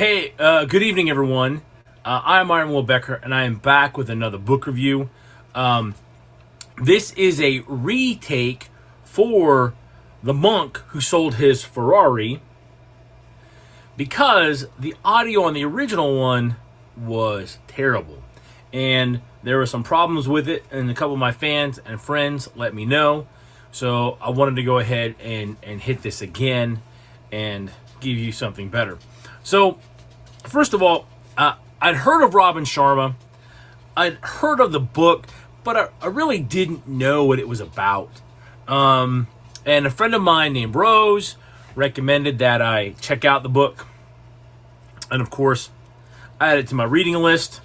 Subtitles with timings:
[0.00, 1.60] Hey, uh, good evening, everyone.
[2.02, 5.10] Uh, I'm Iron Will Becker, and I am back with another book review.
[5.54, 5.94] Um,
[6.82, 8.70] this is a retake
[9.04, 9.74] for
[10.22, 12.40] the monk who sold his Ferrari
[13.98, 16.56] because the audio on the original one
[16.96, 18.22] was terrible.
[18.72, 22.48] And there were some problems with it, and a couple of my fans and friends
[22.56, 23.26] let me know.
[23.70, 26.80] So I wanted to go ahead and, and hit this again
[27.30, 27.70] and
[28.00, 28.96] give you something better.
[29.42, 29.78] So,
[30.50, 33.14] first of all, uh, I'd heard of Robin Sharma.
[33.96, 35.26] I'd heard of the book,
[35.64, 38.10] but I, I really didn't know what it was about.
[38.68, 39.28] Um,
[39.64, 41.36] and a friend of mine named Rose
[41.74, 43.86] recommended that I check out the book.
[45.10, 45.70] And of course,
[46.40, 47.60] I added it to my reading list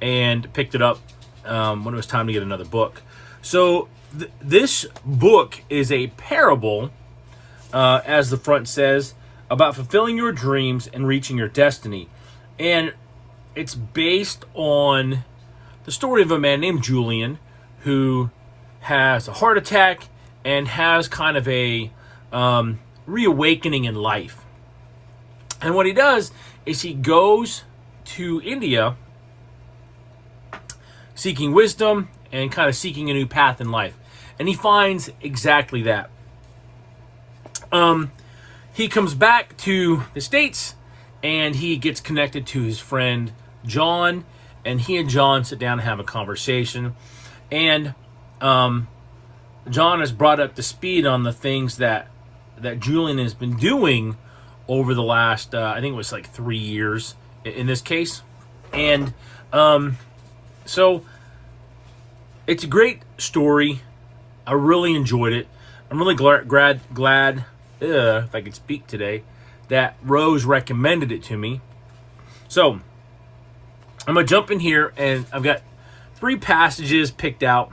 [0.00, 0.98] and picked it up
[1.44, 3.02] um, when it was time to get another book.
[3.40, 6.90] So, th- this book is a parable,
[7.72, 9.14] uh, as the front says,
[9.52, 12.08] about fulfilling your dreams and reaching your destiny.
[12.58, 12.94] And
[13.54, 15.24] it's based on
[15.84, 17.38] the story of a man named Julian
[17.80, 18.30] who
[18.80, 20.08] has a heart attack
[20.42, 21.92] and has kind of a
[22.32, 24.42] um, reawakening in life.
[25.60, 26.32] And what he does
[26.64, 27.64] is he goes
[28.04, 28.96] to India
[31.14, 33.98] seeking wisdom and kind of seeking a new path in life.
[34.38, 36.08] And he finds exactly that.
[37.70, 38.12] Um,
[38.72, 40.74] he comes back to the States
[41.22, 43.32] and he gets connected to his friend
[43.64, 44.24] John.
[44.64, 46.94] And he and John sit down and have a conversation.
[47.50, 47.94] And
[48.40, 48.88] um,
[49.68, 52.08] John is brought up to speed on the things that
[52.58, 54.16] that Julian has been doing
[54.68, 58.22] over the last, uh, I think it was like three years in this case,
[58.72, 59.12] and
[59.52, 59.98] um,
[60.64, 61.04] so
[62.46, 63.80] it's a great story.
[64.46, 65.48] I really enjoyed it.
[65.90, 67.44] I'm really glad, glad, glad
[67.82, 69.22] uh, if I could speak today,
[69.68, 71.60] that Rose recommended it to me.
[72.48, 72.80] So
[74.06, 75.62] I'm gonna jump in here, and I've got
[76.14, 77.72] three passages picked out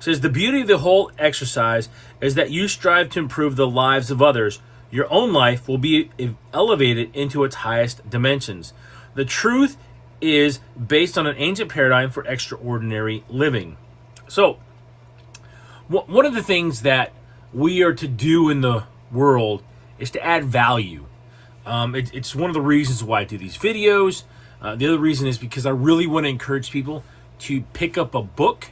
[0.00, 1.88] says the beauty of the whole exercise
[2.20, 4.60] is that you strive to improve the lives of others.
[4.90, 6.10] Your own life will be
[6.52, 8.72] elevated into its highest dimensions.
[9.14, 9.76] The truth
[10.20, 13.76] is based on an ancient paradigm for extraordinary living.
[14.26, 14.58] So,
[15.88, 17.12] one of the things that
[17.52, 19.62] we are to do in the world
[19.98, 21.06] is to add value.
[21.66, 24.24] Um, it, it's one of the reasons why I do these videos.
[24.60, 27.04] Uh, the other reason is because I really want to encourage people
[27.40, 28.68] to pick up a book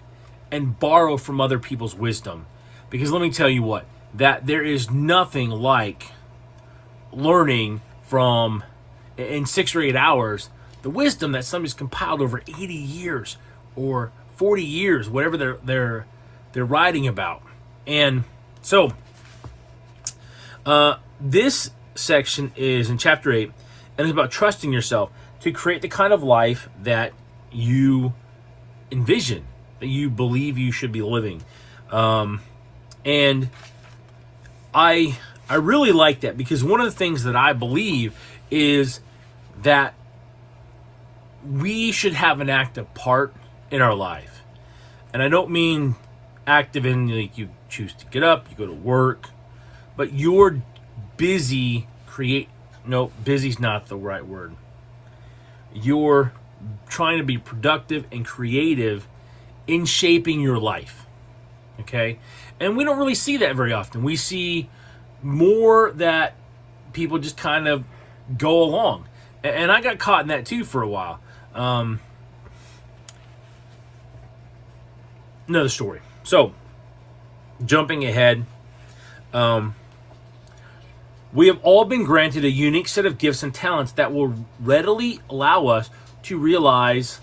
[0.51, 2.47] and borrow from other people's wisdom.
[2.91, 6.05] Because let me tell you what, that there is nothing like
[7.13, 8.65] learning from
[9.17, 10.49] in six or eight hours
[10.83, 13.37] the wisdom that somebody's compiled over 80 years
[13.75, 16.07] or 40 years, whatever they're they're
[16.53, 17.43] they're writing about.
[17.87, 18.25] And
[18.63, 18.93] so
[20.69, 23.51] uh, this section is in chapter 8
[23.97, 27.13] and it's about trusting yourself to create the kind of life that
[27.51, 28.13] you
[28.93, 29.47] envision
[29.81, 31.43] that you believe you should be living.
[31.91, 32.43] Um,
[33.05, 33.49] and
[34.75, 35.19] I
[35.49, 38.19] I really like that because one of the things that I believe
[38.51, 39.01] is
[39.63, 39.95] that
[41.49, 43.33] we should have an active part
[43.71, 44.43] in our life.
[45.15, 45.95] And I don't mean
[46.47, 49.31] active in like you choose to get up, you go to work,
[49.99, 50.63] but you're
[51.19, 52.49] busy create
[52.87, 54.57] no, busy's not the right word.
[55.75, 56.33] You're
[56.89, 59.07] trying to be productive and creative
[59.67, 61.05] in shaping your life.
[61.81, 62.19] Okay?
[62.59, 64.03] And we don't really see that very often.
[64.03, 64.71] We see
[65.23, 66.35] more that
[66.95, 67.85] people just kind of
[68.37, 69.07] go along.
[69.45, 71.21] And I got caught in that too for a while.
[71.55, 72.01] Um,
[75.47, 76.01] another story.
[76.25, 76.55] So,
[77.65, 78.47] jumping ahead,
[79.33, 79.75] um,
[81.33, 85.21] we have all been granted a unique set of gifts and talents that will readily
[85.29, 85.91] allow us
[86.23, 87.21] to realize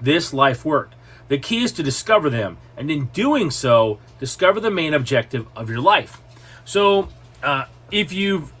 [0.00, 0.90] this life work.
[1.28, 5.70] The key is to discover them, and in doing so, discover the main objective of
[5.70, 6.20] your life.
[6.64, 7.08] So,
[7.42, 8.52] uh, if you've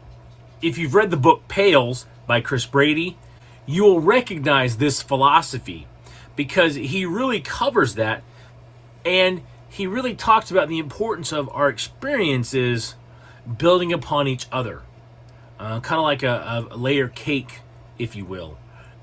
[0.60, 3.18] if you've read the book Pales by Chris Brady,
[3.66, 5.86] you will recognize this philosophy
[6.36, 8.22] because he really covers that,
[9.04, 12.94] and he really talks about the importance of our experiences
[13.58, 14.82] building upon each other,
[15.62, 17.60] uh, kind of like a, a layer cake,
[17.98, 18.58] if you will,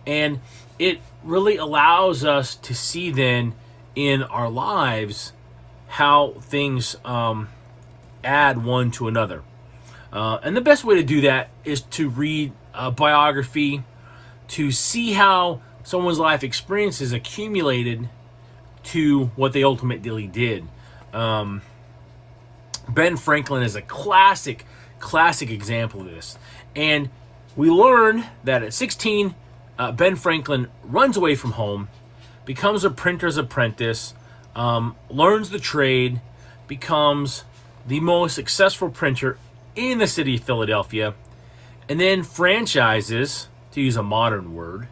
[0.06, 0.40] and
[0.78, 3.54] it really allows us to see then
[3.96, 5.34] in our lives
[5.88, 7.50] how things um,
[8.24, 9.42] add one to another.
[10.12, 13.84] Uh, and the best way to do that is to read a biography,
[14.48, 18.10] to see how someone's life experiences accumulated
[18.84, 20.66] to what they ultimately did.
[21.14, 21.62] Um,
[22.88, 24.66] ben Franklin is a classic,
[25.00, 26.38] classic example of this.
[26.76, 27.10] And
[27.56, 29.36] we learn that at 16,
[29.78, 31.88] uh, Ben Franklin runs away from home,
[32.46, 34.14] becomes a printer's apprentice,
[34.56, 36.22] um, learns the trade,
[36.68, 37.44] becomes
[37.88, 39.38] the most successful printer
[39.76, 41.14] in the city of Philadelphia,
[41.88, 44.88] and then franchises, to use a modern word,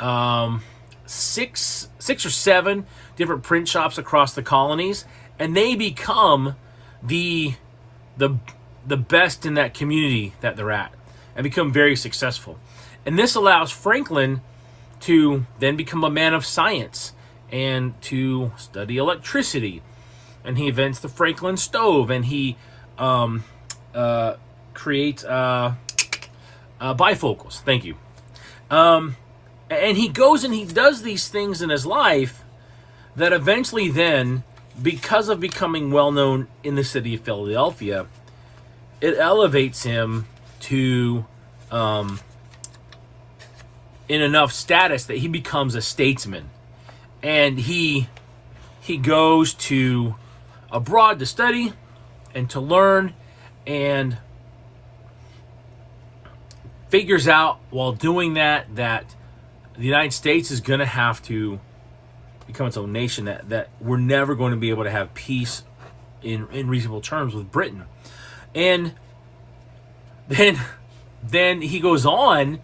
[0.00, 0.62] um,
[1.06, 2.86] six, six or seven
[3.16, 5.04] different print shops across the colonies,
[5.38, 6.56] and they become
[7.02, 7.54] the
[8.16, 8.36] the
[8.88, 10.92] the best in that community that they're at,
[11.36, 12.58] and become very successful.
[13.06, 14.40] And this allows Franklin
[15.00, 17.12] to then become a man of science
[17.50, 19.82] and to study electricity.
[20.44, 22.56] And he invents the Franklin stove and he
[22.98, 23.44] um,
[23.94, 24.36] uh,
[24.74, 25.74] creates uh,
[26.80, 27.60] uh, bifocals.
[27.60, 27.96] Thank you.
[28.70, 29.16] Um,
[29.70, 32.44] and he goes and he does these things in his life
[33.16, 34.44] that eventually then,
[34.80, 38.06] because of becoming well known in the city of Philadelphia,
[39.00, 40.26] it elevates him
[40.60, 41.24] to
[41.70, 42.20] um,
[44.08, 46.50] in enough status that he becomes a statesman.
[47.22, 48.08] And he
[48.80, 50.14] he goes to
[50.70, 51.72] abroad to study
[52.34, 53.14] and to learn
[53.66, 54.16] and
[56.88, 59.14] figures out while doing that that
[59.76, 61.60] the United States is going to have to
[62.46, 65.64] become its own nation that that we're never going to be able to have peace
[66.22, 67.84] in in reasonable terms with Britain
[68.54, 68.94] and
[70.28, 70.58] then
[71.22, 72.60] then he goes on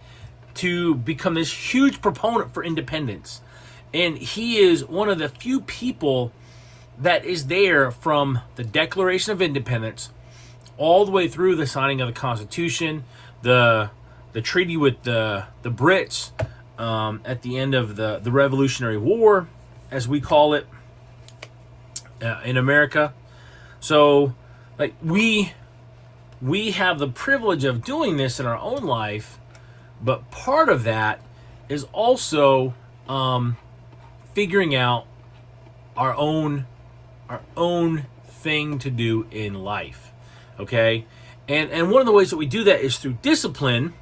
[0.54, 3.40] to become this huge proponent for independence.
[3.92, 6.32] And he is one of the few people
[6.98, 10.10] that is there from the Declaration of Independence
[10.76, 13.04] all the way through the signing of the Constitution,
[13.42, 13.90] the
[14.32, 16.30] the treaty with the the Brits
[16.80, 19.48] um, at the end of the the Revolutionary War,
[19.90, 20.66] as we call it
[22.22, 23.12] uh, in America.
[23.80, 24.34] So,
[24.78, 25.52] like we
[26.44, 29.38] we have the privilege of doing this in our own life
[30.05, 31.20] but part of that
[31.69, 32.75] is also
[33.08, 33.56] um,
[34.35, 35.06] figuring out
[35.96, 36.67] our own
[37.29, 40.12] our own thing to do in life.
[40.58, 41.06] Okay?
[41.49, 43.94] And and one of the ways that we do that is through discipline.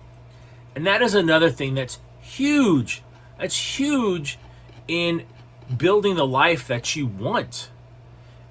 [0.75, 3.03] And that is another thing that's huge.
[3.39, 4.39] That's huge
[4.89, 5.27] in
[5.77, 7.71] building the life that you want.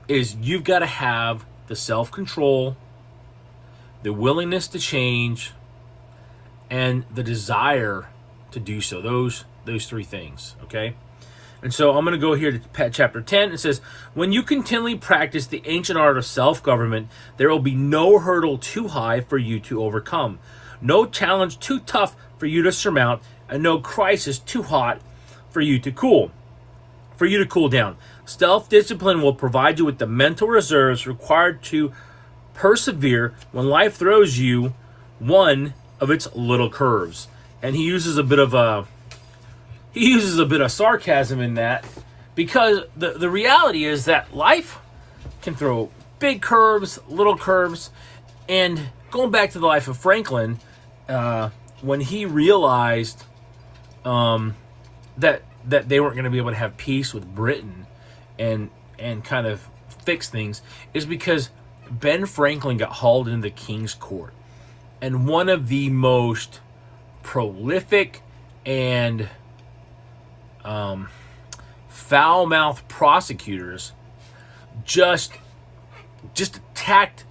[0.08, 2.76] Is you've got to have the self-control,
[4.04, 5.54] the willingness to change,
[6.70, 8.10] and the desire
[8.52, 9.02] to do so.
[9.02, 10.96] Those those three things, okay?
[11.62, 13.52] And so I'm going to go here to chapter 10.
[13.52, 13.80] It says,
[14.16, 17.08] When you continually practice the ancient art of self government,
[17.38, 20.40] there will be no hurdle too high for you to overcome,
[20.82, 25.02] no challenge too tough for you to surmount, and no crisis too hot
[25.50, 26.32] for you to cool.
[27.16, 27.98] For you to cool down.
[28.26, 31.92] Self discipline will provide you with the mental reserves required to
[32.54, 34.74] persevere when life throws you
[35.20, 37.28] one of its little curves.
[37.62, 38.88] And he uses a bit of a
[39.94, 41.86] he uses a bit of sarcasm in that
[42.36, 44.80] because the the reality is that life
[45.42, 47.90] can throw big curves, little curves,
[48.48, 50.60] and going back to the life of Franklin,
[51.10, 51.50] uh,
[51.82, 53.24] when he realized
[54.06, 54.56] um,
[55.18, 57.86] that that they weren't going to be able to have peace with Britain
[58.40, 59.68] and and kind of
[60.06, 60.62] fix things,
[60.94, 61.50] is because
[61.92, 64.34] Ben Franklin got hauled into the king's court
[65.02, 66.62] and one of the most
[67.24, 68.22] prolific
[68.66, 69.28] and
[70.64, 71.10] um,
[71.90, 73.94] foul mouthed prosecutors
[74.86, 75.34] just
[76.34, 77.26] just attacked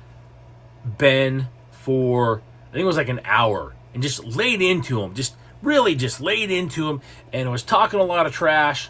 [0.85, 5.35] Ben for I think it was like an hour and just laid into him, just
[5.63, 7.01] really just laid into him
[7.33, 8.89] and was talking a lot of trash.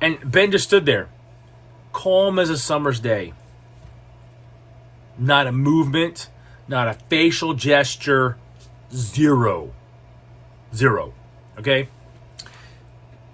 [0.00, 1.08] And Ben just stood there,
[1.92, 3.32] calm as a summer's day.
[5.18, 6.28] Not a movement,
[6.68, 8.36] not a facial gesture,
[8.92, 9.72] zero.
[10.74, 11.12] Zero.
[11.58, 11.88] Okay?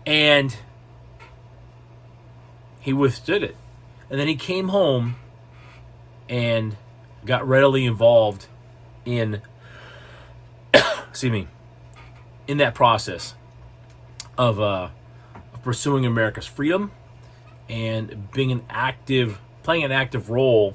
[0.06, 0.56] And
[2.80, 3.56] he withstood it.
[4.10, 5.16] And then he came home
[6.28, 6.76] and
[7.24, 8.46] got readily involved
[9.04, 9.42] in
[10.74, 11.48] excuse me
[12.46, 13.34] in that process
[14.38, 14.88] of uh
[15.52, 16.92] of pursuing America's freedom
[17.68, 20.74] and being an active playing an active role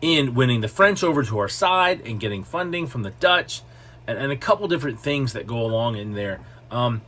[0.00, 3.62] in winning the French over to our side and getting funding from the Dutch
[4.06, 6.40] and, and a couple different things that go along in there.
[6.70, 7.02] Um,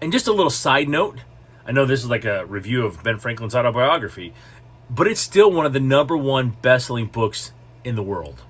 [0.00, 1.20] and just a little side note
[1.64, 4.32] I know this is like a review of Ben Franklin's autobiography,
[4.90, 7.52] but it's still one of the number one best selling books
[7.84, 8.42] in the world.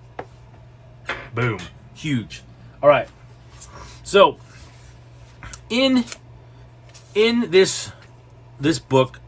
[1.35, 1.59] Boom.
[1.95, 2.43] Huge.
[2.83, 3.09] All right.
[4.03, 4.39] So,
[5.69, 6.05] in
[7.15, 7.93] in this
[8.59, 9.21] this book,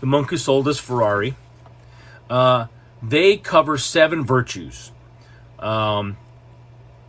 [0.00, 1.34] The Monk Who Sold His Ferrari,
[2.30, 2.66] uh,
[3.02, 4.92] they cover seven virtues.
[5.58, 6.16] Um,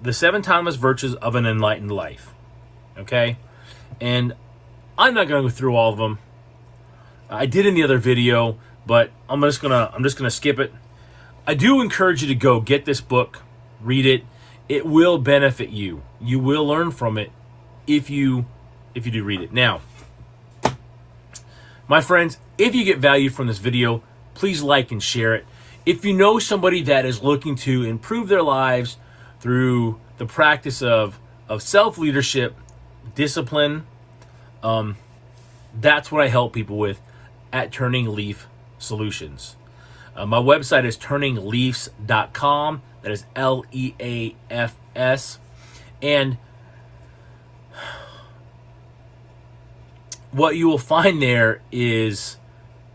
[0.01, 2.33] the seven timeless virtues of an enlightened life.
[2.97, 3.37] Okay?
[3.99, 4.33] And
[4.97, 6.19] I'm not going to go through all of them.
[7.29, 10.35] I did in the other video, but I'm just going to I'm just going to
[10.35, 10.73] skip it.
[11.45, 13.43] I do encourage you to go get this book,
[13.81, 14.23] read it.
[14.67, 16.03] It will benefit you.
[16.21, 17.31] You will learn from it
[17.87, 18.45] if you
[18.95, 19.53] if you do read it.
[19.53, 19.81] Now,
[21.87, 24.03] my friends, if you get value from this video,
[24.33, 25.45] please like and share it.
[25.89, 28.97] If you know somebody that is looking to improve their lives
[29.39, 32.55] through the practice of, of self leadership,
[33.15, 33.87] discipline,
[34.61, 34.97] um,
[35.73, 37.01] that's what I help people with
[37.51, 38.45] at Turning Leaf
[38.77, 39.55] Solutions.
[40.15, 42.81] Uh, my website is turningleafs.com.
[43.01, 45.39] That is L E A F S.
[46.03, 46.37] And
[50.29, 52.37] what you will find there is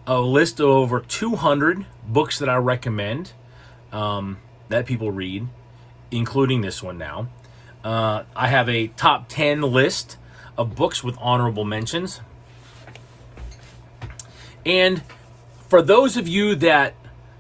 [0.07, 3.33] a list of over 200 books that I recommend
[3.93, 5.47] um, that people read,
[6.11, 7.29] including this one now.
[7.83, 10.17] Uh, I have a top 10 list
[10.57, 12.21] of books with honorable mentions.
[14.65, 15.03] And
[15.69, 16.95] for those of you that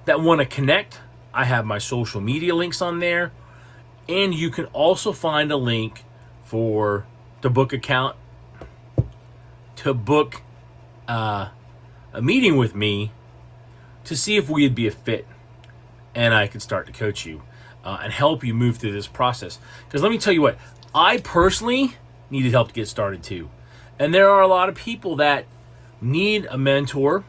[0.04, 1.00] that want to connect,
[1.32, 3.32] I have my social media links on there.
[4.08, 6.04] And you can also find a link
[6.44, 7.06] for
[7.40, 8.16] the book account
[9.76, 10.42] to book
[11.08, 11.48] uh,
[12.12, 13.12] a meeting with me
[14.04, 15.26] to see if we'd be a fit
[16.14, 17.42] and I could start to coach you
[17.84, 19.58] uh, and help you move through this process.
[19.86, 20.58] Because let me tell you what,
[20.94, 21.96] I personally
[22.30, 23.50] needed help to get started too.
[23.98, 25.46] And there are a lot of people that
[26.00, 27.24] need a mentor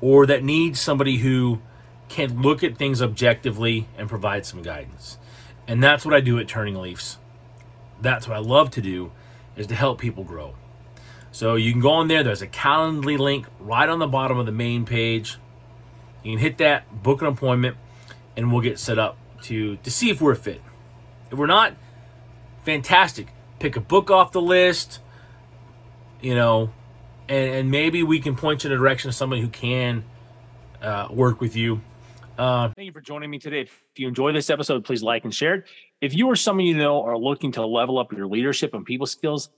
[0.00, 1.60] or that need somebody who
[2.08, 5.18] can look at things objectively and provide some guidance.
[5.66, 7.18] And that's what I do at Turning Leafs.
[8.00, 9.12] That's what I love to do
[9.56, 10.54] is to help people grow.
[11.30, 12.22] So you can go on there.
[12.22, 15.38] There's a Calendly link right on the bottom of the main page.
[16.22, 17.76] You can hit that, book an appointment,
[18.36, 20.60] and we'll get set up to to see if we're a fit.
[21.30, 21.74] If we're not,
[22.64, 23.28] fantastic.
[23.58, 25.00] Pick a book off the list,
[26.20, 26.70] you know,
[27.28, 30.04] and, and maybe we can point you in the direction of somebody who can
[30.80, 31.80] uh, work with you.
[32.38, 33.60] Uh, thank you for joining me today.
[33.60, 35.64] If you enjoy this episode, please like and share it.
[36.00, 39.06] If you or someone you know are looking to level up your leadership and people
[39.06, 39.50] skills,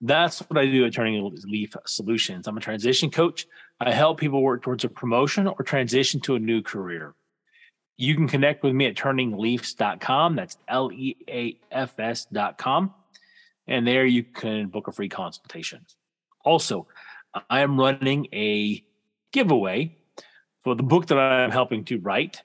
[0.00, 2.46] that's what I do at Turning Leaf Solutions.
[2.46, 3.46] I'm a transition coach.
[3.84, 7.14] I help people work towards a promotion or transition to a new career.
[7.98, 10.36] You can connect with me at turningleafs.com.
[10.36, 12.94] That's L E A F S.com.
[13.68, 15.84] And there you can book a free consultation.
[16.46, 16.86] Also,
[17.50, 18.82] I am running a
[19.32, 19.98] giveaway
[20.62, 22.40] for the book that I'm helping to write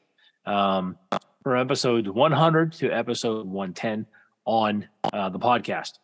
[0.45, 0.97] um,
[1.41, 4.07] from episode 100 to episode 110
[4.43, 5.99] on uh, the podcast.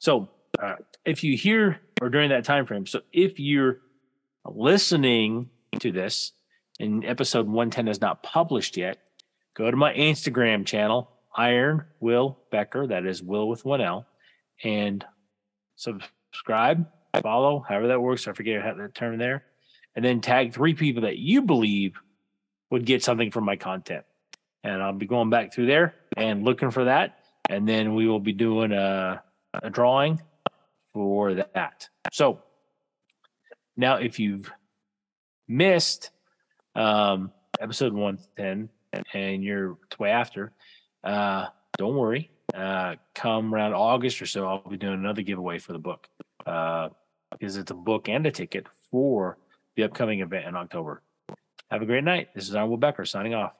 [0.00, 0.30] So,
[0.60, 3.78] uh, if you hear or during that time frame, so if you're
[4.46, 6.32] listening to this
[6.78, 8.98] and episode 110 is not published yet,
[9.54, 14.06] go to my Instagram channel, Iron Will Becker, that is Will with one L,
[14.64, 15.04] and
[15.76, 16.86] subscribe,
[17.22, 18.26] follow, however that works.
[18.26, 19.44] I forget how that term there,
[19.94, 22.00] and then tag three people that you believe
[22.70, 24.04] would get something from my content.
[24.62, 27.18] And I'll be going back through there and looking for that.
[27.48, 29.22] And then we will be doing a,
[29.54, 30.20] a drawing
[30.92, 31.88] for that.
[32.12, 32.40] So
[33.80, 34.50] now, if you've
[35.48, 36.10] missed
[36.76, 38.68] um, episode 110
[39.14, 40.52] and you're way after,
[41.02, 41.46] uh,
[41.78, 42.30] don't worry.
[42.54, 46.08] Uh, come around August or so, I'll be doing another giveaway for the book
[46.46, 46.90] uh,
[47.32, 49.38] because it's a book and a ticket for
[49.76, 51.02] the upcoming event in October.
[51.70, 52.28] Have a great night.
[52.34, 53.59] This is Iron Will Becker signing off.